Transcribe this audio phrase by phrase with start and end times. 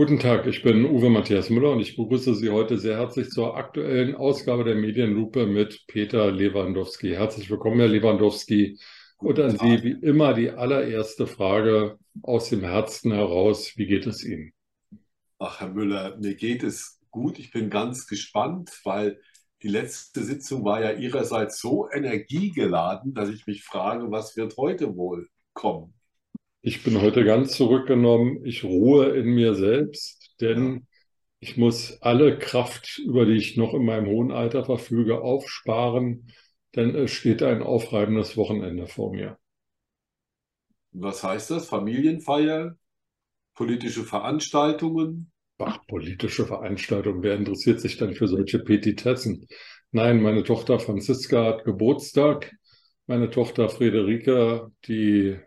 [0.00, 3.58] Guten Tag, ich bin Uwe Matthias Müller und ich begrüße Sie heute sehr herzlich zur
[3.58, 7.10] aktuellen Ausgabe der Medienlupe mit Peter Lewandowski.
[7.10, 8.80] Herzlich willkommen, Herr Lewandowski.
[9.18, 13.76] Und an Sie wie immer die allererste Frage aus dem Herzen heraus.
[13.76, 14.54] Wie geht es Ihnen?
[15.38, 17.38] Ach, Herr Müller, mir geht es gut.
[17.38, 19.20] Ich bin ganz gespannt, weil
[19.62, 24.96] die letzte Sitzung war ja Ihrerseits so energiegeladen, dass ich mich frage, was wird heute
[24.96, 25.92] wohl kommen?
[26.62, 28.44] Ich bin heute ganz zurückgenommen.
[28.44, 30.86] Ich ruhe in mir selbst, denn
[31.38, 36.30] ich muss alle Kraft, über die ich noch in meinem hohen Alter verfüge, aufsparen,
[36.76, 39.38] denn es steht ein aufreibendes Wochenende vor mir.
[40.92, 41.66] Was heißt das?
[41.66, 42.76] Familienfeier?
[43.54, 45.32] Politische Veranstaltungen?
[45.58, 47.22] Ach, politische Veranstaltungen.
[47.22, 49.46] Wer interessiert sich dann für solche Petitessen?
[49.92, 52.52] Nein, meine Tochter Franziska hat Geburtstag.
[53.06, 55.38] Meine Tochter Friederike, die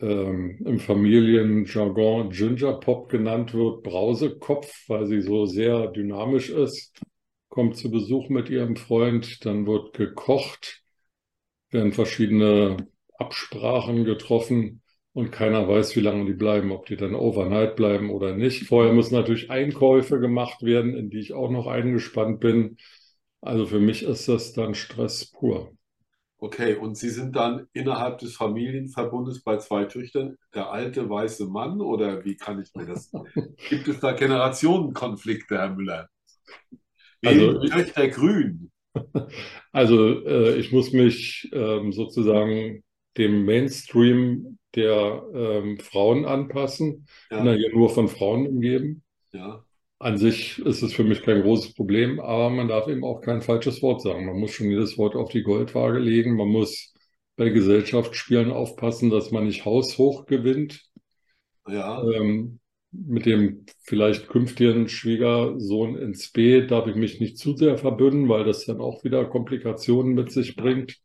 [0.00, 6.92] ähm, im Familienjargon Ginger Pop genannt wird, Brausekopf, weil sie so sehr dynamisch ist,
[7.48, 10.82] kommt zu Besuch mit ihrem Freund, dann wird gekocht,
[11.70, 17.76] werden verschiedene Absprachen getroffen und keiner weiß, wie lange die bleiben, ob die dann overnight
[17.76, 18.66] bleiben oder nicht.
[18.66, 22.76] Vorher müssen natürlich Einkäufe gemacht werden, in die ich auch noch eingespannt bin.
[23.40, 25.72] Also für mich ist das dann Stress pur.
[26.44, 31.80] Okay, und Sie sind dann innerhalb des Familienverbundes bei zwei Töchtern der alte weiße Mann
[31.80, 33.10] oder wie kann ich mir das?
[33.70, 36.10] Gibt es da Generationenkonflikte, Herr Müller?
[37.24, 38.70] Also, Töchter grün.
[39.72, 42.84] Also äh, ich muss mich ähm, sozusagen
[43.16, 47.06] dem Mainstream der ähm, Frauen anpassen.
[47.30, 47.38] Ja.
[47.38, 49.02] Bin ja hier nur von Frauen umgeben.
[49.32, 49.64] Ja.
[50.04, 53.40] An sich ist es für mich kein großes Problem, aber man darf eben auch kein
[53.40, 54.26] falsches Wort sagen.
[54.26, 56.36] Man muss schon jedes Wort auf die Goldwaage legen.
[56.36, 56.92] Man muss
[57.36, 60.82] bei Gesellschaftsspielen aufpassen, dass man nicht haushoch gewinnt.
[61.66, 62.04] Ja.
[62.04, 62.60] Ähm,
[62.92, 68.44] mit dem vielleicht künftigen Schwiegersohn ins B darf ich mich nicht zu sehr verbünden, weil
[68.44, 71.00] das dann auch wieder Komplikationen mit sich bringt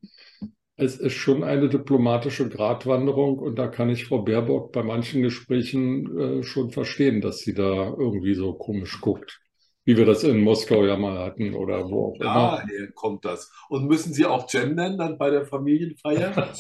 [0.79, 6.17] es ist schon eine diplomatische Gratwanderung und da kann ich Frau Baerbock bei manchen Gesprächen
[6.17, 9.41] äh, schon verstehen, dass sie da irgendwie so komisch guckt,
[9.83, 12.63] wie wir das in Moskau ja mal hatten oder wo auch immer.
[12.63, 13.51] Daher kommt das.
[13.67, 16.53] Und müssen Sie auch gendern dann bei der Familienfeier?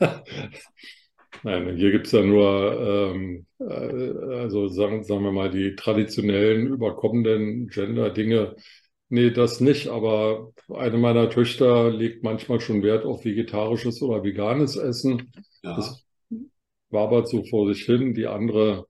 [1.42, 6.66] Nein, hier gibt es ja nur, ähm, äh, also sagen, sagen wir mal, die traditionellen
[6.66, 8.56] überkommenen Gender-Dinge
[9.12, 14.76] Nee, das nicht, aber eine meiner Töchter legt manchmal schon Wert auf vegetarisches oder veganes
[14.76, 15.32] Essen.
[15.64, 15.74] Ja.
[15.74, 16.04] Das
[16.90, 18.14] wabert so vor sich hin.
[18.14, 18.86] Die andere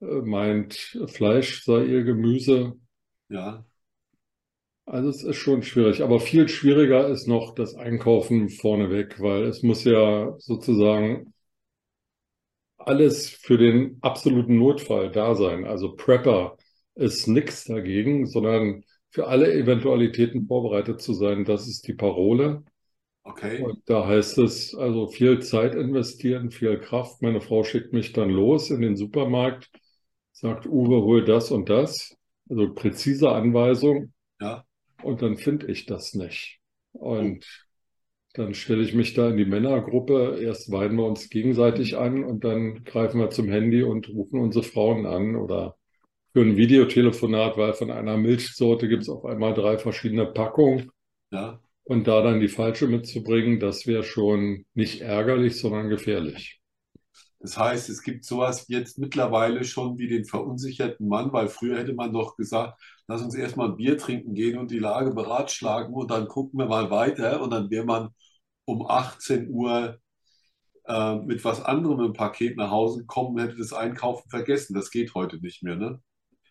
[0.00, 2.74] äh, meint, Fleisch sei ihr Gemüse.
[3.28, 3.64] Ja.
[4.86, 9.64] Also es ist schon schwierig, aber viel schwieriger ist noch das Einkaufen vorneweg, weil es
[9.64, 11.34] muss ja sozusagen
[12.78, 15.66] alles für den absoluten Notfall da sein.
[15.66, 16.56] Also Prepper
[16.94, 21.44] ist nichts dagegen, sondern für alle Eventualitäten vorbereitet zu sein.
[21.44, 22.62] Das ist die Parole.
[23.24, 23.62] Okay.
[23.62, 27.20] Und da heißt es also viel Zeit investieren, viel Kraft.
[27.20, 29.70] Meine Frau schickt mich dann los in den Supermarkt,
[30.32, 32.16] sagt, Uwe, hol das und das.
[32.48, 34.12] Also präzise Anweisung.
[34.40, 34.64] Ja.
[35.02, 36.58] Und dann finde ich das nicht.
[36.92, 37.44] Und
[38.34, 40.38] dann stelle ich mich da in die Männergruppe.
[40.40, 44.64] Erst weinen wir uns gegenseitig an und dann greifen wir zum Handy und rufen unsere
[44.64, 45.76] Frauen an oder
[46.38, 50.88] für ein Videotelefonat, weil von einer Milchsorte gibt es auf einmal drei verschiedene Packungen.
[51.32, 51.58] Ja.
[51.82, 56.60] Und da dann die falsche mitzubringen, das wäre schon nicht ärgerlich, sondern gefährlich.
[57.40, 61.94] Das heißt, es gibt sowas jetzt mittlerweile schon wie den verunsicherten Mann, weil früher hätte
[61.94, 66.12] man doch gesagt, lass uns erstmal ein Bier trinken gehen und die Lage beratschlagen und
[66.12, 68.10] dann gucken wir mal weiter und dann wäre man
[68.64, 69.98] um 18 Uhr
[70.86, 74.74] äh, mit was anderem im Paket nach Hause gekommen und hätte das Einkaufen vergessen.
[74.74, 76.00] Das geht heute nicht mehr, ne?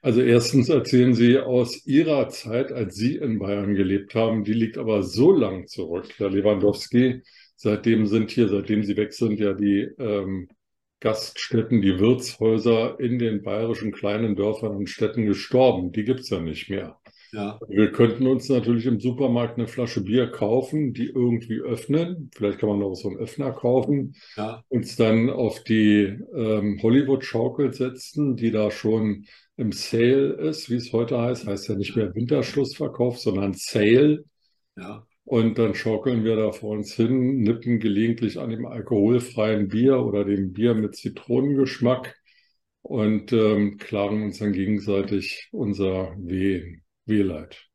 [0.01, 4.77] Also erstens erzählen Sie aus Ihrer Zeit, als Sie in Bayern gelebt haben, die liegt
[4.77, 7.21] aber so lang zurück, Herr Lewandowski.
[7.55, 10.47] Seitdem sind hier, seitdem Sie weg sind, ja die ähm,
[10.99, 15.91] Gaststätten, die Wirtshäuser in den bayerischen kleinen Dörfern und Städten gestorben.
[15.91, 16.99] Die gibt es ja nicht mehr.
[17.33, 17.59] Ja.
[17.67, 22.31] Wir könnten uns natürlich im Supermarkt eine Flasche Bier kaufen, die irgendwie öffnen.
[22.33, 24.15] Vielleicht kann man auch so einen Öffner kaufen.
[24.35, 24.63] Ja.
[24.69, 29.25] Uns dann auf die ähm, Hollywood-Schaukel setzen, die da schon
[29.57, 34.23] im Sale ist, wie es heute heißt, heißt ja nicht mehr Winterschlussverkauf, sondern Sale.
[34.75, 35.05] Ja.
[35.25, 40.23] Und dann schaukeln wir da vor uns hin, nippen gelegentlich an dem alkoholfreien Bier oder
[40.23, 42.15] dem Bier mit Zitronengeschmack
[42.81, 47.67] und ähm, klagen uns dann gegenseitig unser Weh, Wehleid.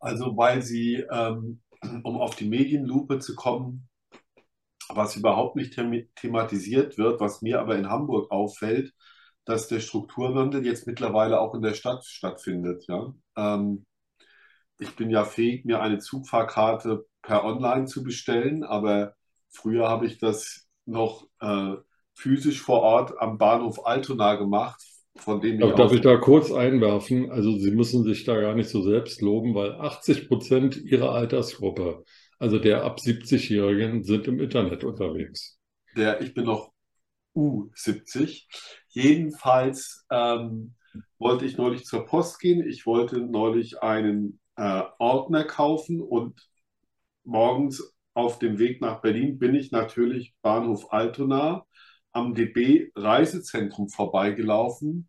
[0.00, 1.60] Also weil Sie, ähm,
[2.02, 3.88] um auf die Medienlupe zu kommen,
[4.88, 5.78] was überhaupt nicht
[6.16, 8.92] thematisiert wird, was mir aber in Hamburg auffällt,
[9.44, 12.84] dass der Strukturwandel jetzt mittlerweile auch in der Stadt stattfindet.
[12.88, 13.14] Ja?
[13.36, 13.84] Ähm,
[14.78, 19.14] ich bin ja fähig, mir eine Zugfahrkarte per Online zu bestellen, aber
[19.50, 21.74] früher habe ich das noch äh,
[22.14, 24.80] physisch vor Ort am Bahnhof Altona gemacht,
[25.16, 25.74] von dem ich.
[25.74, 27.30] Darf ich da kurz einwerfen?
[27.30, 32.04] Also Sie müssen sich da gar nicht so selbst loben, weil 80 Prozent Ihrer Altersgruppe,
[32.38, 35.58] also der ab 70-Jährigen, sind im Internet unterwegs.
[35.96, 36.72] Der, ich bin noch
[37.34, 38.44] U70.
[38.94, 40.74] Jedenfalls ähm,
[41.18, 42.64] wollte ich neulich zur Post gehen.
[42.64, 46.48] Ich wollte neulich einen äh, Ordner kaufen und
[47.24, 51.66] morgens auf dem Weg nach Berlin bin ich natürlich Bahnhof Altona
[52.12, 55.08] am DB Reisezentrum vorbeigelaufen.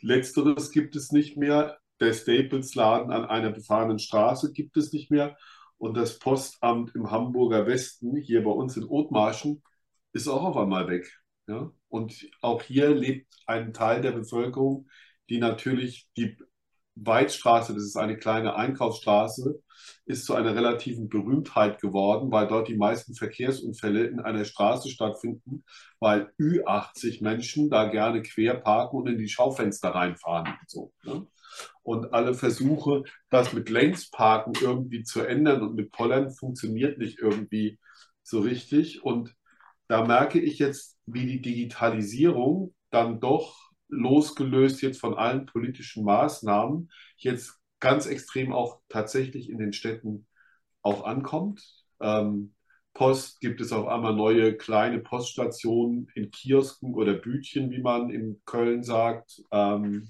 [0.00, 1.76] Letzteres gibt es nicht mehr.
[2.00, 5.36] Der Staples Laden an einer befahrenen Straße gibt es nicht mehr.
[5.76, 9.62] Und das Postamt im Hamburger Westen, hier bei uns in Othmarschen,
[10.14, 11.21] ist auch auf einmal weg.
[11.52, 11.70] Ja?
[11.88, 14.88] Und auch hier lebt ein Teil der Bevölkerung,
[15.28, 16.36] die natürlich die
[16.94, 19.62] Weidstraße, das ist eine kleine Einkaufsstraße,
[20.04, 25.64] ist zu einer relativen Berühmtheit geworden, weil dort die meisten Verkehrsunfälle in einer Straße stattfinden,
[26.00, 30.48] weil Ü80 Menschen da gerne quer parken und in die Schaufenster reinfahren.
[30.48, 31.26] Und, so, ne?
[31.82, 37.78] und alle Versuche, das mit Längsparken irgendwie zu ändern und mit Pollern funktioniert nicht irgendwie
[38.22, 39.02] so richtig.
[39.02, 39.34] Und
[39.92, 43.58] da merke ich jetzt, wie die Digitalisierung dann doch
[43.88, 50.26] losgelöst jetzt von allen politischen Maßnahmen jetzt ganz extrem auch tatsächlich in den Städten
[50.80, 51.62] auch ankommt.
[52.00, 52.54] Ähm,
[52.94, 58.40] Post gibt es auf einmal neue kleine Poststationen in Kiosken oder Bütchen, wie man in
[58.46, 59.42] Köln sagt.
[59.50, 60.08] Ähm,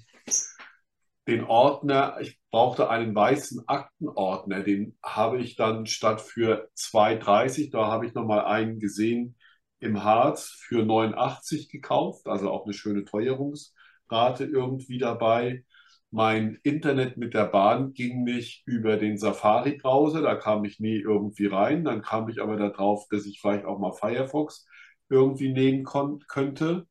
[1.27, 7.87] den Ordner, ich brauchte einen weißen Aktenordner, den habe ich dann statt für 2,30, da
[7.87, 9.35] habe ich nochmal einen gesehen,
[9.83, 15.65] im Harz für 89 gekauft, also auch eine schöne Teuerungsrate irgendwie dabei.
[16.11, 21.47] Mein Internet mit der Bahn ging nicht über den Safari-Browser, da kam ich nie irgendwie
[21.47, 21.83] rein.
[21.83, 24.67] Dann kam ich aber darauf, dass ich vielleicht auch mal Firefox
[25.09, 25.83] irgendwie nehmen
[26.27, 26.87] könnte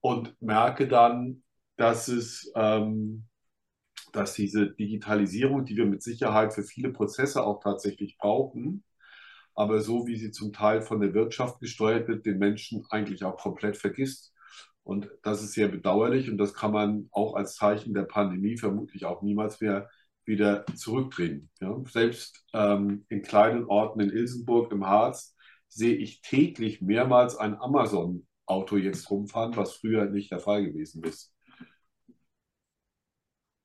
[0.00, 1.42] und merke dann,
[1.76, 3.26] dass es, ähm,
[4.12, 8.84] dass diese Digitalisierung, die wir mit Sicherheit für viele Prozesse auch tatsächlich brauchen,
[9.56, 13.38] aber so wie sie zum Teil von der Wirtschaft gesteuert wird, den Menschen eigentlich auch
[13.38, 14.32] komplett vergisst.
[14.84, 19.04] Und das ist sehr bedauerlich und das kann man auch als Zeichen der Pandemie vermutlich
[19.04, 19.90] auch niemals mehr
[20.24, 21.50] wieder zurückdrehen.
[21.60, 25.34] Ja, selbst ähm, in kleinen Orten in Ilsenburg im Harz
[25.68, 31.32] sehe ich täglich mehrmals ein Amazon-Auto jetzt rumfahren, was früher nicht der Fall gewesen ist.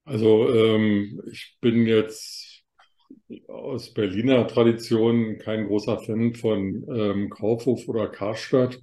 [0.06, 2.50] Also ähm, ich bin jetzt
[3.48, 8.80] aus Berliner Tradition kein großer Fan von ähm, Kaufhof oder Karstadt,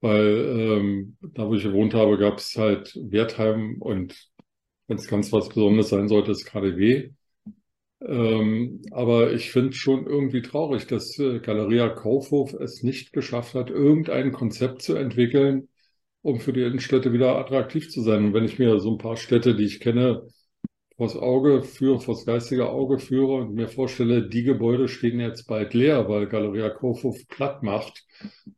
[0.00, 4.16] weil ähm, da, wo ich gewohnt habe, gab es halt Wertheim und
[4.88, 7.10] wenn es ganz was Besonderes sein sollte, ist KDW.
[8.00, 13.54] Ähm, aber ich finde es schon irgendwie traurig, dass äh, Galeria Kaufhof es nicht geschafft
[13.54, 15.68] hat, irgendein Konzept zu entwickeln,
[16.22, 18.26] um für die Innenstädte wieder attraktiv zu sein.
[18.26, 20.28] Und wenn ich mir so ein paar Städte, die ich kenne,
[20.98, 25.72] vors Auge führe, vors geistige Auge führe und mir vorstelle, die Gebäude stehen jetzt bald
[25.72, 28.04] leer, weil Galeria Kaufhof platt macht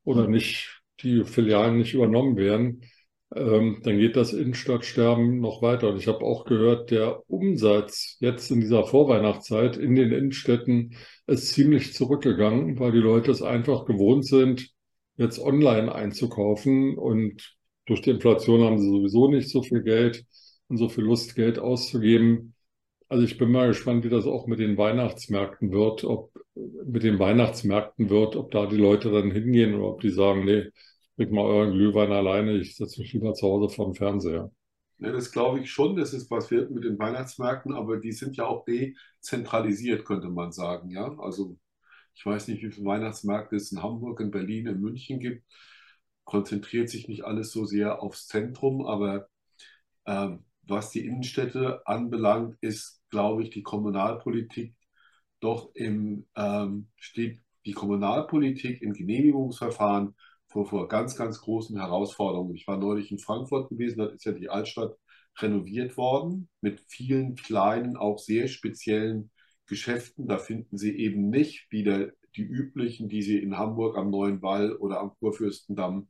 [0.05, 2.83] oder nicht, die Filialen nicht übernommen werden,
[3.35, 5.91] ähm, dann geht das Innenstadtsterben noch weiter.
[5.91, 11.49] Und ich habe auch gehört, der Umsatz jetzt in dieser Vorweihnachtszeit in den Innenstädten ist
[11.49, 14.71] ziemlich zurückgegangen, weil die Leute es einfach gewohnt sind,
[15.17, 16.97] jetzt online einzukaufen.
[16.97, 17.57] Und
[17.87, 20.25] durch die Inflation haben sie sowieso nicht so viel Geld
[20.71, 22.55] und so viel Lust, Geld auszugeben.
[23.09, 27.19] Also ich bin mal gespannt, wie das auch mit den Weihnachtsmärkten wird, ob mit den
[27.19, 30.71] Weihnachtsmärkten wird, ob da die Leute dann hingehen oder ob die sagen, nee,
[31.17, 34.51] krieg mal euren Glühwein alleine, ich setze mich lieber zu Hause vor dem Fernseher.
[34.99, 38.37] Ja, das glaube ich schon, dass es was wird mit den Weihnachtsmärkten, aber die sind
[38.37, 40.91] ja auch dezentralisiert, könnte man sagen.
[40.91, 41.57] Ja, also
[42.15, 45.45] ich weiß nicht, wie viele Weihnachtsmärkte es in Hamburg, in Berlin, in München gibt.
[46.25, 49.29] Konzentriert sich nicht alles so sehr aufs Zentrum, aber
[50.07, 54.75] ähm, was die Innenstädte anbelangt, ist, glaube ich, die Kommunalpolitik
[55.41, 60.15] doch im, ähm, steht die Kommunalpolitik im Genehmigungsverfahren
[60.49, 62.55] vor, vor ganz, ganz großen Herausforderungen.
[62.55, 64.97] Ich war neulich in Frankfurt gewesen, da ist ja die Altstadt
[65.39, 69.31] renoviert worden mit vielen kleinen, auch sehr speziellen
[69.67, 70.27] Geschäften.
[70.27, 74.75] Da finden Sie eben nicht wieder die üblichen, die Sie in Hamburg am Neuen Wall
[74.77, 76.07] oder am Kurfürstendamm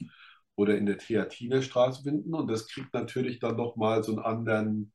[0.60, 2.34] oder in der Theatinerstraße finden.
[2.34, 4.92] Und das kriegt natürlich dann nochmal so einen anderen,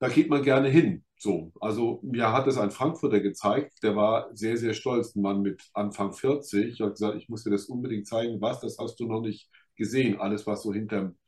[0.00, 1.04] da geht man gerne hin.
[1.18, 5.42] So, also mir hat es ein Frankfurter gezeigt, der war sehr, sehr stolz, ein Mann
[5.42, 6.80] mit Anfang 40.
[6.80, 9.50] Er hat gesagt, ich muss dir das unbedingt zeigen, was, das hast du noch nicht
[9.76, 11.18] gesehen, alles, was so hinterm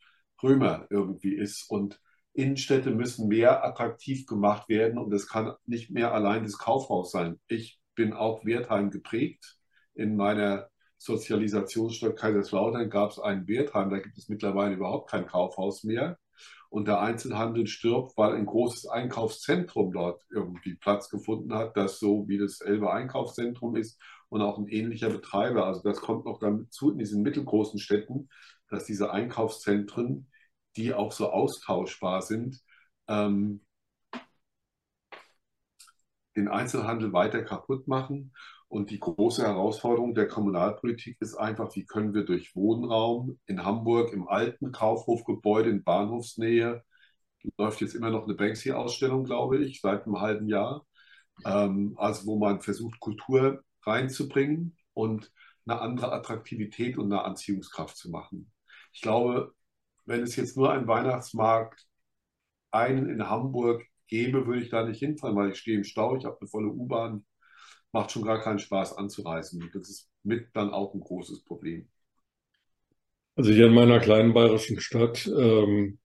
[0.42, 1.68] Römer irgendwie ist.
[1.70, 2.00] Und
[2.32, 7.40] Innenstädte müssen mehr attraktiv gemacht werden und es kann nicht mehr allein das Kaufhaus sein.
[7.48, 9.58] Ich bin auch Wertheim geprägt.
[9.94, 10.70] In meiner
[11.00, 16.18] Sozialisationsstadt Kaiserslautern gab es einen Wertheim, da gibt es mittlerweile überhaupt kein Kaufhaus mehr.
[16.68, 22.28] Und der Einzelhandel stirbt, weil ein großes Einkaufszentrum dort irgendwie Platz gefunden hat, das so
[22.28, 25.66] wie das Elbe Einkaufszentrum ist und auch ein ähnlicher Betreiber.
[25.66, 28.28] Also das kommt noch dazu in diesen mittelgroßen Städten,
[28.68, 30.28] dass diese Einkaufszentren
[30.76, 32.62] die auch so austauschbar sind,
[33.08, 33.64] ähm,
[36.36, 38.32] den Einzelhandel weiter kaputt machen.
[38.70, 44.12] Und die große Herausforderung der Kommunalpolitik ist einfach, wie können wir durch Wohnraum in Hamburg
[44.12, 46.84] im alten Kaufhofgebäude in Bahnhofsnähe,
[47.58, 50.86] läuft jetzt immer noch eine Banksy-Ausstellung, glaube ich, seit einem halben Jahr,
[51.44, 55.32] ähm, also wo man versucht, Kultur reinzubringen und
[55.66, 58.52] eine andere Attraktivität und eine Anziehungskraft zu machen.
[58.92, 59.52] Ich glaube,
[60.04, 61.88] wenn es jetzt nur einen Weihnachtsmarkt,
[62.70, 66.24] einen in Hamburg gäbe, würde ich da nicht hinfahren, weil ich stehe im Stau, ich
[66.24, 67.24] habe eine volle U-Bahn,
[67.92, 69.70] macht schon gar keinen Spaß anzureisen.
[69.72, 71.88] Das ist mit dann auch ein großes Problem.
[73.36, 75.98] Also hier in meiner kleinen bayerischen Stadt ähm,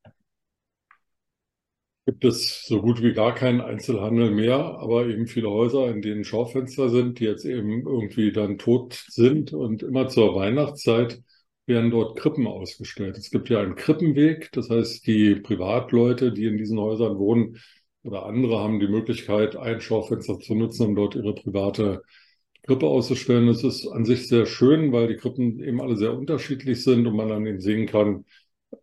[2.05, 6.23] gibt es so gut wie gar keinen Einzelhandel mehr, aber eben viele Häuser, in denen
[6.23, 11.21] Schaufenster sind, die jetzt eben irgendwie dann tot sind und immer zur Weihnachtszeit
[11.65, 13.17] werden dort Krippen ausgestellt.
[13.17, 17.57] Es gibt ja einen Krippenweg, das heißt, die Privatleute, die in diesen Häusern wohnen
[18.05, 22.03] oder andere haben die Möglichkeit, ein Schaufenster zu nutzen, um dort ihre private
[22.63, 23.47] Krippe auszustellen.
[23.47, 27.15] Das ist an sich sehr schön, weil die Krippen eben alle sehr unterschiedlich sind und
[27.15, 28.25] man dann eben sehen kann,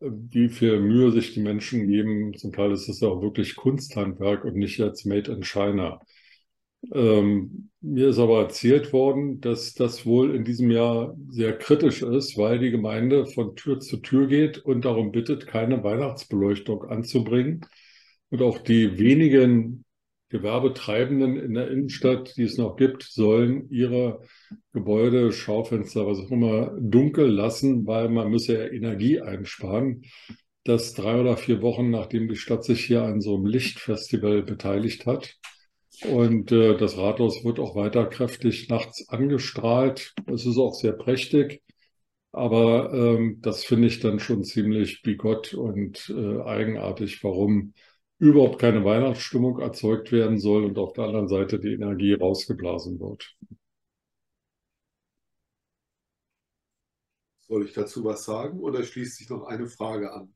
[0.01, 2.35] wie viel Mühe sich die Menschen geben.
[2.37, 6.01] Zum Teil ist es ja auch wirklich Kunsthandwerk und nicht jetzt Made in China.
[6.93, 12.37] Ähm, mir ist aber erzählt worden, dass das wohl in diesem Jahr sehr kritisch ist,
[12.37, 17.65] weil die Gemeinde von Tür zu Tür geht und darum bittet, keine Weihnachtsbeleuchtung anzubringen.
[18.33, 19.85] Und auch die wenigen
[20.31, 24.23] Gewerbetreibenden in der Innenstadt, die es noch gibt, sollen ihre
[24.73, 30.07] Gebäude, Schaufenster, was auch immer, dunkel lassen, weil man müsse ja Energie einsparen.
[30.65, 35.05] Das drei oder vier Wochen, nachdem die Stadt sich hier an so einem Lichtfestival beteiligt
[35.05, 35.37] hat,
[36.11, 40.15] und äh, das Rathaus wird auch weiter kräftig nachts angestrahlt.
[40.27, 41.63] Es ist auch sehr prächtig.
[42.33, 47.75] Aber ähm, das finde ich dann schon ziemlich bigott und äh, eigenartig, warum
[48.23, 53.37] überhaupt keine Weihnachtsstimmung erzeugt werden soll und auf der anderen Seite die Energie rausgeblasen wird.
[57.41, 60.33] Soll ich dazu was sagen oder schließt sich noch eine Frage an?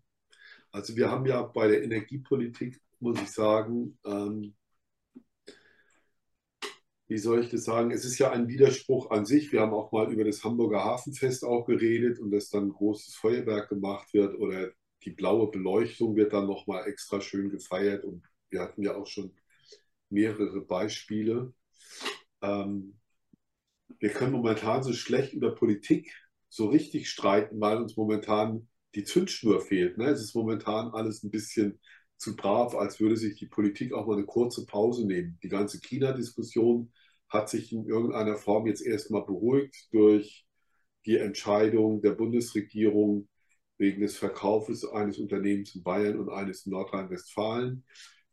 [0.72, 4.56] Also wir haben ja bei der Energiepolitik, muss ich sagen, ähm,
[7.06, 9.52] wie soll ich das sagen, es ist ja ein Widerspruch an sich.
[9.52, 13.14] Wir haben auch mal über das Hamburger Hafenfest auch geredet und dass dann ein großes
[13.14, 14.72] Feuerwerk gemacht wird oder
[15.06, 19.32] die blaue Beleuchtung wird dann nochmal extra schön gefeiert und wir hatten ja auch schon
[20.10, 21.54] mehrere Beispiele.
[22.42, 22.98] Ähm,
[23.98, 26.12] wir können momentan so schlecht über Politik
[26.48, 29.96] so richtig streiten, weil uns momentan die Zündschnur fehlt.
[29.96, 30.06] Ne?
[30.06, 31.80] Es ist momentan alles ein bisschen
[32.16, 35.38] zu brav, als würde sich die Politik auch mal eine kurze Pause nehmen.
[35.42, 36.92] Die ganze China-Diskussion
[37.28, 40.46] hat sich in irgendeiner Form jetzt erstmal beruhigt durch
[41.04, 43.28] die Entscheidung der Bundesregierung
[43.78, 47.84] wegen des Verkaufes eines Unternehmens in Bayern und eines in Nordrhein-Westfalen.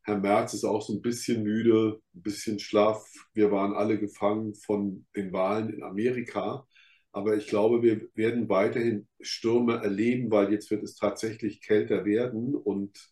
[0.04, 3.06] Herr Merz ist auch so ein bisschen müde, ein bisschen schlaff.
[3.34, 6.68] Wir waren alle gefangen von den Wahlen in Amerika.
[7.12, 12.56] Aber ich glaube, wir werden weiterhin Stürme erleben, weil jetzt wird es tatsächlich kälter werden
[12.56, 13.12] und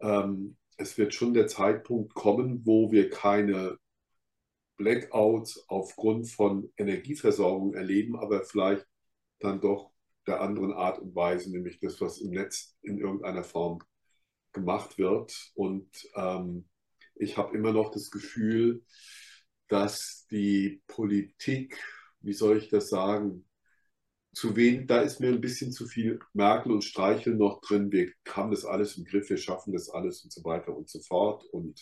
[0.00, 3.78] ähm, es wird schon der Zeitpunkt kommen, wo wir keine
[4.76, 8.86] Blackouts aufgrund von Energieversorgung erleben, aber vielleicht
[9.40, 9.90] dann doch
[10.26, 13.78] der anderen Art und Weise, nämlich das, was im Netz in irgendeiner Form
[14.52, 15.32] gemacht wird.
[15.54, 16.68] Und ähm,
[17.14, 18.84] ich habe immer noch das Gefühl,
[19.68, 21.78] dass die Politik,
[22.20, 23.46] wie soll ich das sagen,
[24.32, 27.90] zu wenig, da ist mir ein bisschen zu viel Merkel und Streichel noch drin.
[27.90, 31.00] Wir haben das alles im Griff, wir schaffen das alles und so weiter und so
[31.00, 31.44] fort.
[31.52, 31.80] Und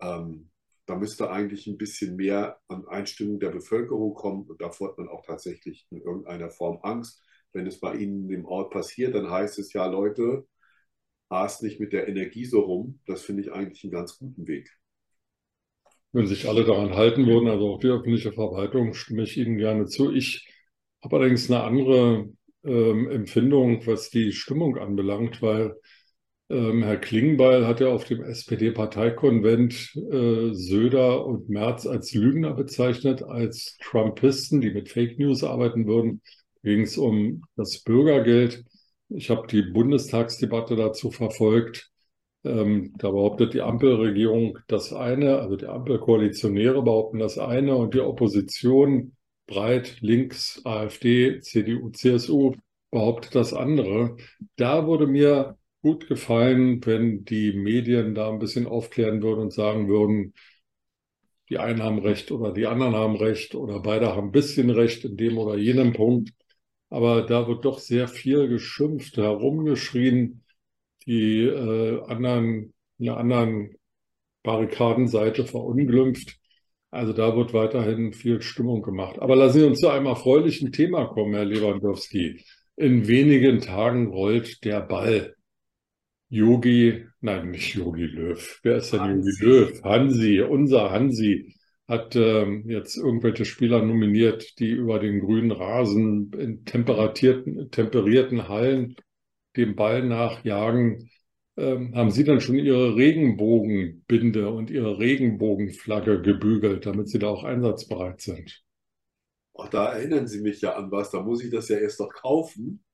[0.00, 0.50] ähm,
[0.84, 4.44] da müsste eigentlich ein bisschen mehr an Einstimmung der Bevölkerung kommen.
[4.46, 7.22] Und davor hat man auch tatsächlich in irgendeiner Form Angst.
[7.52, 10.46] Wenn es bei Ihnen im Ort passiert, dann heißt es ja, Leute,
[11.28, 13.00] aß nicht mit der Energie so rum.
[13.06, 14.70] Das finde ich eigentlich einen ganz guten Weg.
[16.12, 19.86] Wenn sich alle daran halten würden, also auch die öffentliche Verwaltung, stimme ich Ihnen gerne
[19.86, 20.12] zu.
[20.12, 20.48] Ich
[21.02, 22.28] habe allerdings eine andere
[22.64, 25.76] ähm, Empfindung, was die Stimmung anbelangt, weil
[26.50, 33.22] ähm, Herr Klingbeil hat ja auf dem SPD-Parteikonvent äh, Söder und Merz als Lügner bezeichnet,
[33.22, 36.22] als Trumpisten, die mit Fake News arbeiten würden.
[36.62, 38.64] Ging es um das Bürgergeld.
[39.08, 41.90] ich habe die Bundestagsdebatte dazu verfolgt.
[42.44, 48.00] Ähm, da behauptet die Ampelregierung das eine, also die Ampelkoalitionäre behaupten das eine und die
[48.00, 52.54] Opposition breit links, AfD, CDU, CSU
[52.90, 54.16] behauptet das andere.
[54.56, 59.88] Da würde mir gut gefallen, wenn die Medien da ein bisschen aufklären würden und sagen
[59.88, 60.34] würden,
[61.50, 65.04] die einen haben recht oder die anderen haben recht oder beide haben ein bisschen recht
[65.04, 66.32] in dem oder jenem Punkt.
[66.90, 70.42] Aber da wird doch sehr viel geschimpft, herumgeschrien,
[71.06, 73.76] die äh, anderen, eine anderen
[74.42, 76.36] Barrikadenseite verunglimpft.
[76.90, 79.20] Also da wird weiterhin viel Stimmung gemacht.
[79.20, 82.44] Aber lassen Sie uns zu einem erfreulichen Thema kommen, Herr Lewandowski.
[82.74, 85.36] In wenigen Tagen rollt der Ball.
[86.28, 88.60] Yogi, nein, nicht Yogi Löw.
[88.62, 89.82] Wer ist denn Yogi Löw?
[89.84, 91.54] Hansi, unser Hansi
[91.90, 98.94] hat ähm, jetzt irgendwelche Spieler nominiert, die über den grünen Rasen in temperierten, temperierten Hallen
[99.56, 101.10] dem Ball nachjagen.
[101.56, 107.42] Ähm, haben Sie dann schon Ihre Regenbogenbinde und Ihre Regenbogenflagge gebügelt, damit Sie da auch
[107.42, 108.62] einsatzbereit sind?
[109.52, 112.12] Auch da erinnern Sie mich ja an was, da muss ich das ja erst noch
[112.12, 112.84] kaufen.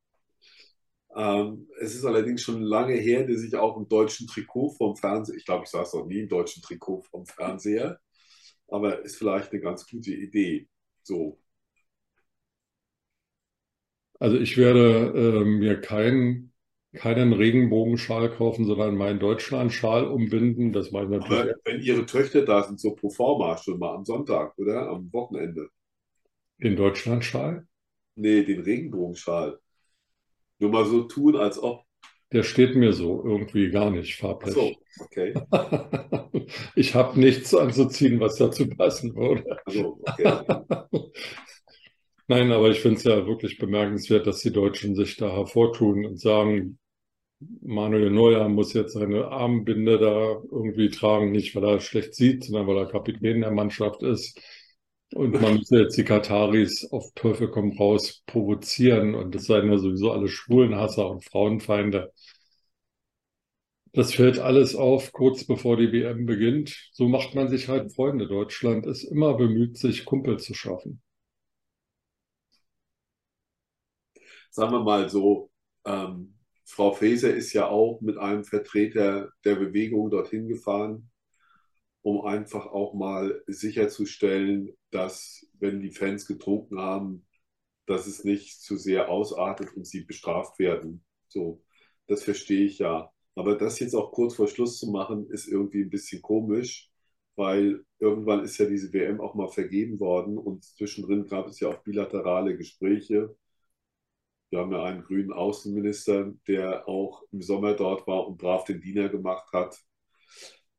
[1.15, 5.37] Ähm, es ist allerdings schon lange her, dass ich auch im deutschen Trikot vom Fernseher,
[5.37, 8.01] ich glaube, ich saß noch nie im deutschen Trikot vom Fernseher,
[8.69, 10.69] aber ist vielleicht eine ganz gute Idee.
[11.03, 11.39] So.
[14.19, 16.53] Also ich werde äh, mir keinen
[16.97, 20.73] keinen Regenbogenschal kaufen, sondern meinen Deutschlandschal umbinden.
[20.73, 21.41] Das mache ich natürlich.
[21.41, 24.89] Aber wenn Ihre Töchter da sind, so pro forma schon mal am Sonntag, oder?
[24.89, 25.69] Am Wochenende.
[26.59, 27.67] Den Deutschlandschal?
[28.15, 29.61] Nee, den Regenbogenschal.
[30.59, 31.86] Nur mal so tun, als ob.
[32.33, 34.55] Der steht mir so irgendwie gar nicht farblich.
[34.55, 35.35] So, okay.
[36.75, 39.45] ich habe nichts anzuziehen, was dazu passen würde.
[39.65, 40.43] Also, okay.
[42.29, 46.19] Nein, aber ich finde es ja wirklich bemerkenswert, dass die Deutschen sich da hervortun und
[46.19, 46.79] sagen,
[47.61, 52.67] Manuel Neuer muss jetzt seine Armbinde da irgendwie tragen, nicht weil er schlecht sieht, sondern
[52.67, 54.41] weil er Kapitän der Mannschaft ist.
[55.15, 59.79] Und man muss jetzt die Kataris auf Teufel komm raus provozieren und das seien ja
[59.79, 62.13] sowieso alle Schwulenhasser und Frauenfeinde.
[63.93, 66.89] Das fällt alles auf kurz bevor die WM beginnt.
[66.93, 68.29] So macht man sich halt Freunde.
[68.29, 71.03] Deutschland ist immer bemüht, sich Kumpel zu schaffen.
[74.51, 75.51] Sagen wir mal so,
[75.85, 81.11] ähm, Frau Faeser ist ja auch mit einem Vertreter der Bewegung dorthin gefahren
[82.07, 87.27] um einfach auch mal sicherzustellen, dass wenn die Fans getrunken haben,
[87.87, 91.05] dass es nicht zu sehr ausartet und sie bestraft werden.
[91.27, 91.65] So,
[92.07, 93.11] das verstehe ich ja.
[93.35, 96.93] Aber das jetzt auch kurz vor Schluss zu machen, ist irgendwie ein bisschen komisch,
[97.35, 101.71] weil irgendwann ist ja diese WM auch mal vergeben worden und zwischendrin gab es ja
[101.71, 103.35] auch bilaterale Gespräche.
[104.51, 108.81] Wir haben ja einen grünen Außenminister, der auch im Sommer dort war und brav den
[108.81, 109.77] Diener gemacht hat.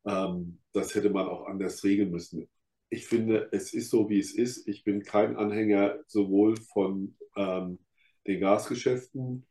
[0.06, 2.50] Ähm, das hätte man auch anders regeln müssen.
[2.90, 4.68] Ich finde, es ist so, wie es ist.
[4.68, 7.80] Ich bin kein Anhänger sowohl von ähm,
[8.26, 9.46] den Gasgeschäften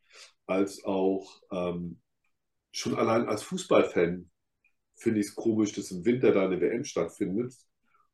[0.47, 1.99] als auch ähm,
[2.71, 4.29] schon allein als Fußballfan
[4.95, 7.53] finde ich es komisch, dass im Winter da eine WM stattfindet.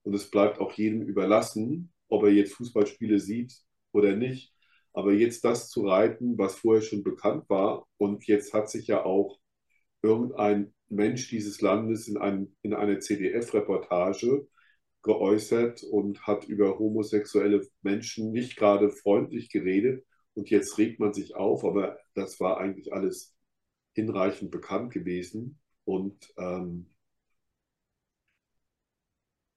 [0.04, 3.54] Und es bleibt auch jedem überlassen, ob er jetzt Fußballspiele sieht
[3.93, 4.54] oder nicht.
[4.91, 9.06] Aber jetzt das zu reiten, was vorher schon bekannt war, und jetzt hat sich ja
[9.06, 9.39] auch
[10.04, 14.48] irgendein Mensch dieses Landes in, ein, in einer CDF-Reportage
[15.02, 20.06] geäußert und hat über homosexuelle Menschen nicht gerade freundlich geredet.
[20.36, 23.36] Und jetzt regt man sich auf, aber das war eigentlich alles
[23.94, 25.60] hinreichend bekannt gewesen.
[25.86, 26.89] Und ähm,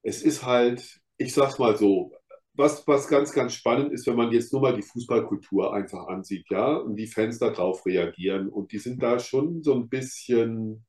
[0.02, 2.12] es ist halt, ich sag's mal so,
[2.56, 6.46] was, was ganz, ganz spannend ist, wenn man jetzt nur mal die Fußballkultur einfach ansieht,
[6.50, 8.48] ja, und die Fans darauf reagieren.
[8.48, 10.84] Und die sind da schon so ein bisschen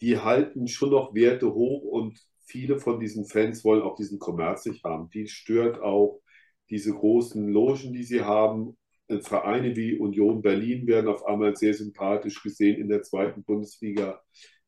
[0.00, 4.66] die halten schon noch Werte hoch und viele von diesen Fans wollen auch diesen Kommerz
[4.66, 5.10] nicht haben.
[5.10, 6.20] Die stört auch
[6.70, 8.76] diese großen Logen, die sie haben.
[9.22, 14.20] Vereine wie Union Berlin werden auf einmal sehr sympathisch gesehen in der zweiten Bundesliga.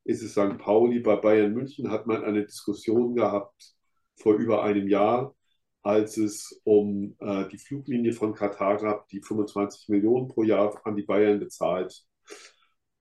[0.05, 0.59] Ist es St.
[0.59, 1.01] Pauli?
[1.01, 3.74] Bei Bayern München hat man eine Diskussion gehabt
[4.16, 5.35] vor über einem Jahr,
[5.83, 10.97] als es um äh, die Fluglinie von Katar gab, die 25 Millionen pro Jahr an
[10.97, 12.05] die Bayern bezahlt.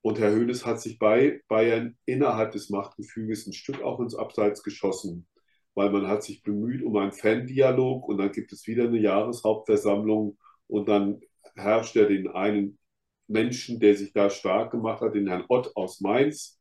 [0.01, 4.63] Und Herr Höhnes hat sich bei Bayern innerhalb des Machtgefüges ein Stück auch ins Abseits
[4.63, 5.27] geschossen,
[5.73, 10.37] weil man hat sich bemüht um einen Fan-Dialog und dann gibt es wieder eine Jahreshauptversammlung
[10.67, 11.21] und dann
[11.55, 12.77] herrscht er den einen
[13.27, 16.56] Menschen, der sich da stark gemacht hat, den Herrn Ott aus Mainz.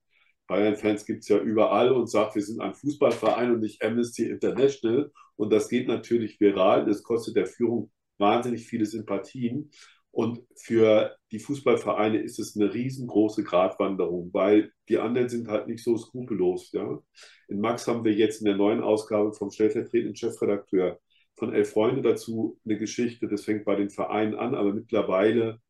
[0.46, 5.12] Bayern-Fans gibt es ja überall und sagt, wir sind ein Fußballverein und nicht Amnesty International.
[5.36, 6.86] Und das geht natürlich viral.
[6.86, 9.70] Das kostet der Führung wahnsinnig viele Sympathien.
[10.10, 15.84] Und für die Fußballvereine ist es eine riesengroße Gratwanderung, weil die anderen sind halt nicht
[15.84, 16.72] so skrupellos.
[16.72, 17.00] Ja?
[17.48, 20.98] In Max haben wir jetzt in der neuen Ausgabe vom stellvertretenden Chefredakteur
[21.34, 23.28] von Elf Freunde dazu eine Geschichte.
[23.28, 25.60] Das fängt bei den Vereinen an, aber mittlerweile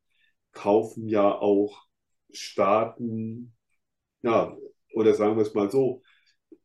[0.52, 1.82] kaufen ja auch
[2.30, 3.55] Staaten,
[4.22, 4.56] ja,
[4.94, 6.02] oder sagen wir es mal so,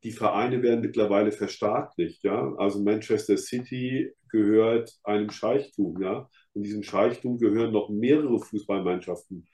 [0.03, 2.53] die Vereine werden mittlerweile verstaatlicht, ja.
[2.57, 6.27] Also Manchester City gehört einem Scheichtum, ja.
[6.53, 9.47] Und diesem Scheichtum gehören noch mehrere Fußballmannschaften.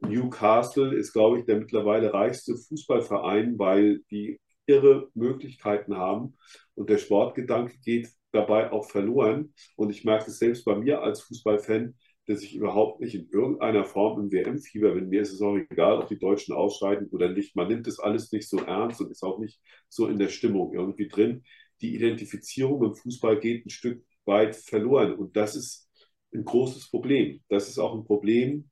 [0.00, 6.36] Newcastle ist, glaube ich, der mittlerweile reichste Fußballverein, weil die irre Möglichkeiten haben.
[6.74, 9.54] Und der Sportgedanke geht dabei auch verloren.
[9.76, 11.94] Und ich merke es selbst bei mir als Fußballfan,
[12.26, 15.08] dass ich überhaupt nicht in irgendeiner Form im WM-Fieber bin.
[15.08, 17.54] Mir ist es auch egal, ob die Deutschen ausscheiden oder nicht.
[17.54, 20.72] Man nimmt das alles nicht so ernst und ist auch nicht so in der Stimmung
[20.74, 21.44] irgendwie drin.
[21.80, 25.88] Die Identifizierung im Fußball geht ein Stück weit verloren und das ist
[26.34, 27.42] ein großes Problem.
[27.48, 28.70] Das ist auch ein Problem,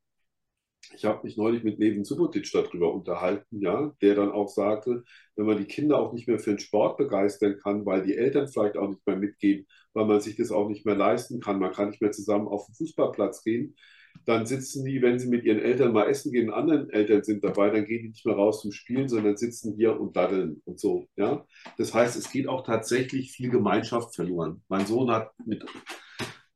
[0.95, 5.05] ich habe mich neulich mit Levin Subotic darüber unterhalten, ja, der dann auch sagte,
[5.37, 8.49] wenn man die Kinder auch nicht mehr für den Sport begeistern kann, weil die Eltern
[8.49, 11.73] vielleicht auch nicht mehr mitgehen, weil man sich das auch nicht mehr leisten kann, man
[11.73, 13.75] kann nicht mehr zusammen auf den Fußballplatz gehen,
[14.25, 17.71] dann sitzen die, wenn sie mit ihren Eltern mal essen gehen, anderen Eltern sind dabei,
[17.71, 21.07] dann gehen die nicht mehr raus zum Spielen, sondern sitzen hier und daddeln und so.
[21.17, 21.45] Ja?
[21.77, 24.63] Das heißt, es geht auch tatsächlich viel Gemeinschaft verloren.
[24.69, 25.65] Mein Sohn hat mit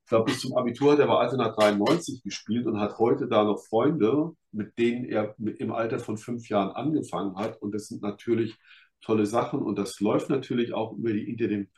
[0.08, 3.44] ich glaube, bis zum Abitur hat er bei Altena 93 gespielt und hat heute da
[3.44, 7.60] noch Freunde, mit denen er im Alter von fünf Jahren angefangen hat.
[7.60, 8.56] Und das sind natürlich
[9.02, 11.28] tolle Sachen und das läuft natürlich auch über die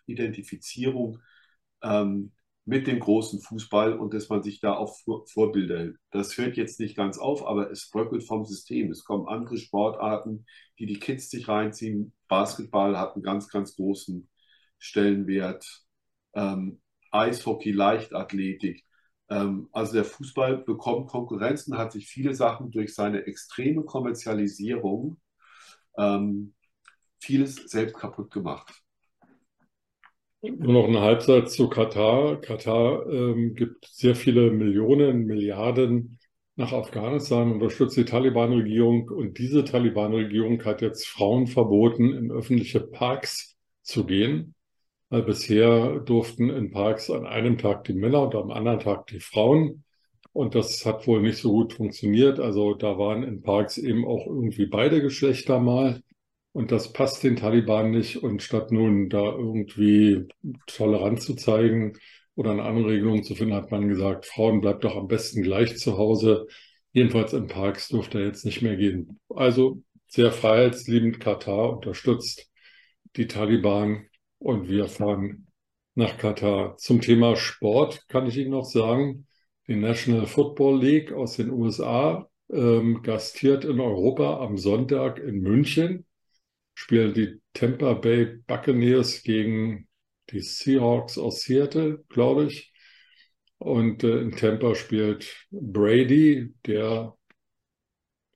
[0.06, 1.18] Identifizierung
[1.82, 2.30] ähm,
[2.66, 5.96] mit dem großen Fußball und dass man sich da auch Vorbilder hält.
[6.12, 8.92] Das hört jetzt nicht ganz auf, aber es bröckelt vom System.
[8.92, 10.46] Es kommen andere Sportarten,
[10.78, 12.12] die die Kids sich reinziehen.
[12.28, 14.28] Basketball hat einen ganz, ganz großen
[14.78, 15.66] Stellenwert.
[16.34, 18.84] Ähm, Eishockey, Leichtathletik.
[19.28, 25.18] Ähm, also der Fußball bekommt Konkurrenzen, hat sich viele Sachen durch seine extreme Kommerzialisierung
[25.96, 26.54] ähm,
[27.18, 28.82] vieles selbst kaputt gemacht.
[30.42, 32.40] Nur noch ein Halbsatz zu Katar.
[32.40, 36.18] Katar ähm, gibt sehr viele Millionen, Milliarden
[36.56, 43.56] nach Afghanistan, unterstützt die Taliban-Regierung und diese Taliban-Regierung hat jetzt Frauen verboten, in öffentliche Parks
[43.82, 44.54] zu gehen.
[45.10, 49.20] Weil bisher durften in Parks an einem Tag die Männer und am anderen Tag die
[49.20, 49.84] Frauen.
[50.32, 52.38] Und das hat wohl nicht so gut funktioniert.
[52.38, 56.02] Also da waren in Parks eben auch irgendwie beide Geschlechter mal.
[56.52, 58.22] Und das passt den Taliban nicht.
[58.22, 60.28] Und statt nun da irgendwie
[60.66, 61.94] Toleranz zu zeigen
[62.36, 65.76] oder eine andere Regelung zu finden, hat man gesagt, Frauen bleibt doch am besten gleich
[65.76, 66.46] zu Hause.
[66.92, 69.18] Jedenfalls in Parks durfte er jetzt nicht mehr gehen.
[69.28, 72.50] Also sehr freiheitsliebend Katar unterstützt
[73.16, 74.06] die Taliban
[74.40, 75.46] und wir fahren
[75.94, 76.76] nach Katar.
[76.78, 79.26] Zum Thema Sport kann ich Ihnen noch sagen,
[79.68, 86.06] die National Football League aus den USA ähm, gastiert in Europa am Sonntag in München,
[86.74, 89.88] spielen die Tampa Bay Buccaneers gegen
[90.30, 92.72] die Seahawks aus Seattle, glaube ich.
[93.58, 97.14] Und äh, in Tampa spielt Brady, der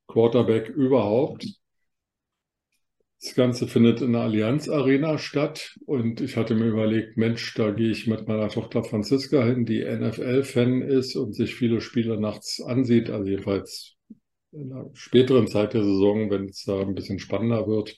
[0.07, 1.47] Quarterback überhaupt.
[3.25, 5.79] Das Ganze findet in der Allianz Arena statt.
[5.87, 9.83] Und ich hatte mir überlegt, Mensch, da gehe ich mit meiner Tochter Franziska hin, die
[9.83, 13.97] NFL-Fan ist und sich viele Spiele nachts ansieht, also jedenfalls
[14.53, 17.97] in einer späteren Zeit der Saison, wenn es da ein bisschen spannender wird.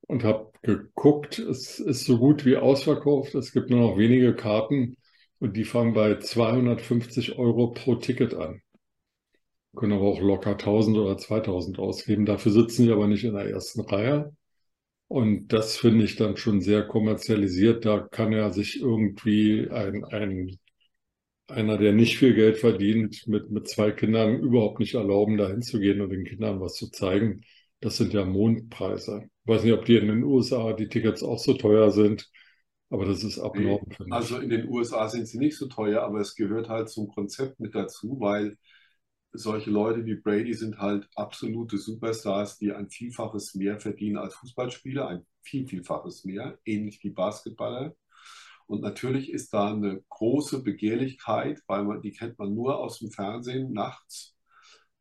[0.00, 4.96] Und habe geguckt, es ist so gut wie ausverkauft, es gibt nur noch wenige Karten.
[5.40, 8.62] Und die fangen bei 250 Euro pro Ticket an
[9.76, 12.26] können aber auch locker 1000 oder 2000 ausgeben.
[12.26, 14.34] Dafür sitzen sie aber nicht in der ersten Reihe.
[15.08, 17.84] Und das finde ich dann schon sehr kommerzialisiert.
[17.84, 20.58] Da kann er sich irgendwie ein, ein,
[21.48, 26.00] einer, der nicht viel Geld verdient, mit, mit zwei Kindern überhaupt nicht erlauben, da hinzugehen
[26.00, 27.42] und den Kindern was zu zeigen.
[27.80, 29.24] Das sind ja Mondpreise.
[29.44, 32.30] Ich weiß nicht, ob die in den USA die Tickets auch so teuer sind,
[32.90, 33.84] aber das ist abnorm.
[33.88, 37.08] Nee, also in den USA sind sie nicht so teuer, aber es gehört halt zum
[37.08, 38.56] Konzept mit dazu, weil
[39.32, 45.08] solche Leute wie Brady sind halt absolute Superstars, die ein Vielfaches mehr verdienen als Fußballspieler,
[45.08, 47.94] ein viel, Vielfaches mehr, ähnlich wie Basketballer.
[48.66, 53.10] Und natürlich ist da eine große Begehrlichkeit, weil man, die kennt man nur aus dem
[53.10, 54.36] Fernsehen nachts.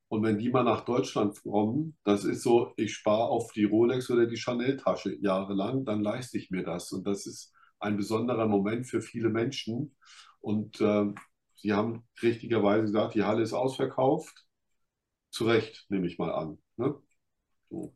[0.08, 4.10] Und wenn die mal nach Deutschland kommen, das ist so, ich spare auf die Rolex
[4.10, 6.92] oder die Chanel-Tasche jahrelang, dann leiste ich mir das.
[6.92, 9.96] Und das ist ein besonderer Moment für viele Menschen.
[10.42, 11.14] Und äh,
[11.62, 14.46] Sie haben richtigerweise gesagt, die Halle ist ausverkauft.
[15.32, 16.58] Zu Recht, nehme ich mal an.
[16.78, 16.96] Ne?
[17.70, 17.96] So.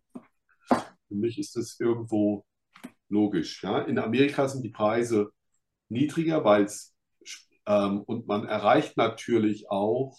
[1.08, 2.46] Für mich ist das irgendwo
[3.10, 3.64] logisch.
[3.64, 3.82] Ja?
[3.82, 5.32] In Amerika sind die Preise
[5.90, 6.94] niedriger, weil es
[7.68, 10.18] Ähm, und man erreicht natürlich auch,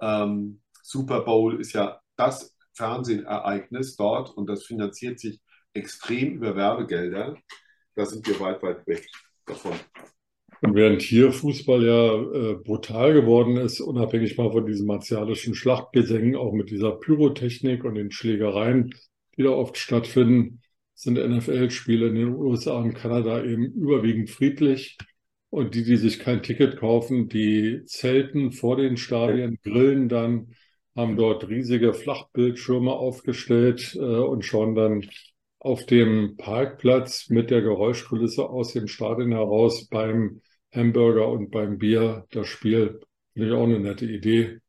[0.00, 5.40] ähm, Super Bowl ist ja das Fernsehereignis dort und das finanziert sich
[5.74, 7.36] extrem über Werbegelder.
[7.94, 9.08] Da sind wir weit, weit weg
[9.46, 9.78] davon.
[10.64, 16.36] Und während hier Fußball ja äh, brutal geworden ist, unabhängig mal von diesen martialischen Schlachtgesängen,
[16.36, 18.94] auch mit dieser Pyrotechnik und den Schlägereien,
[19.36, 20.62] die da oft stattfinden,
[20.94, 24.96] sind NFL-Spiele in den USA und Kanada eben überwiegend friedlich.
[25.50, 30.54] Und die, die sich kein Ticket kaufen, die zelten vor den Stadien, grillen dann,
[30.96, 35.10] haben dort riesige Flachbildschirme aufgestellt äh, und schauen dann
[35.58, 40.40] auf dem Parkplatz mit der Geräuschkulisse aus dem Stadion heraus beim
[40.74, 43.00] Hamburger und beim Bier das Spiel.
[43.32, 44.60] Finde ich auch eine nette Idee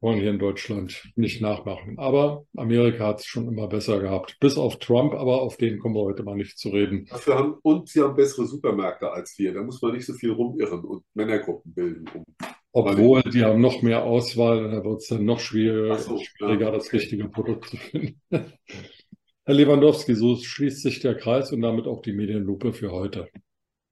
[0.00, 1.98] wollen hier in Deutschland nicht nachmachen.
[1.98, 4.36] Aber Amerika hat es schon immer besser gehabt.
[4.40, 7.06] Bis auf Trump, aber auf den kommen wir heute mal nicht zu reden.
[7.06, 9.52] Dafür haben, und sie haben bessere Supermärkte als wir.
[9.54, 12.04] Da muss man nicht so viel rumirren und Männergruppen bilden.
[12.08, 12.24] Um
[12.70, 16.70] Obwohl, die haben noch mehr Auswahl, da wird es dann noch schwieriger, so, schwieriger ja.
[16.72, 18.20] das richtige Produkt zu finden.
[18.30, 23.28] Herr Lewandowski, so schließt sich der Kreis und damit auch die Medienlupe für heute.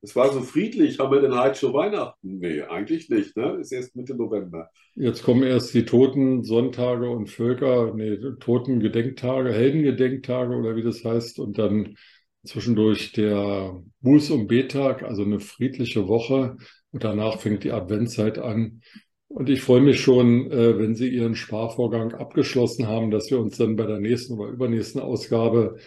[0.07, 1.01] Es war so friedlich.
[1.01, 2.39] Haben wir denn heute schon Weihnachten?
[2.39, 3.37] Nee, eigentlich nicht.
[3.37, 3.59] Ne?
[3.61, 4.71] Ist erst Mitte November.
[4.95, 11.41] Jetzt kommen erst die Toten Sonntage und Völker, nee, Totengedenktage, Heldengedenktage oder wie das heißt.
[11.41, 11.97] Und dann
[12.45, 16.57] zwischendurch der Buß- und Betag, also eine friedliche Woche.
[16.93, 18.83] Und danach fängt die Adventszeit an.
[19.27, 23.57] Und ich freue mich schon, äh, wenn Sie Ihren Sparvorgang abgeschlossen haben, dass wir uns
[23.57, 25.79] dann bei der nächsten oder übernächsten Ausgabe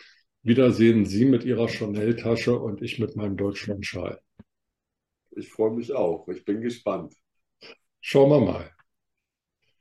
[0.42, 4.22] Wiedersehen Sie mit Ihrer Chanel-Tasche und ich mit meinem Deutschlandschal.
[5.32, 6.28] Ich freue mich auch.
[6.30, 7.14] Ich bin gespannt.
[8.02, 8.72] Schauen wir mal.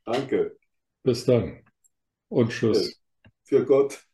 [0.05, 0.57] Danke.
[1.03, 1.63] Bis dann
[2.29, 3.01] und tschüss.
[3.45, 4.08] Für Gott.